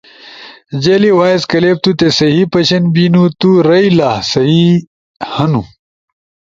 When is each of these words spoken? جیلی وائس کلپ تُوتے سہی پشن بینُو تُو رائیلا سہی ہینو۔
جیلی 0.83 1.11
وائس 1.17 1.43
کلپ 1.51 1.77
تُوتے 1.83 2.07
سہی 2.17 2.41
پشن 2.51 2.83
بینُو 2.93 3.23
تُو 3.39 3.49
رائیلا 3.67 4.11
سہی 4.31 4.63
ہینو۔ 5.33 5.61